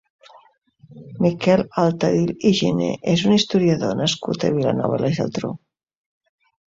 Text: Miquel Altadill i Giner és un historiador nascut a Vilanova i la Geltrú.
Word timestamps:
Miquel 1.25 1.61
Altadill 1.81 2.33
i 2.51 2.53
Giner 2.61 2.89
és 3.13 3.25
un 3.29 3.35
historiador 3.37 3.95
nascut 4.03 4.47
a 4.49 4.51
Vilanova 4.59 4.99
i 5.01 5.05
la 5.05 5.13
Geltrú. 5.21 5.53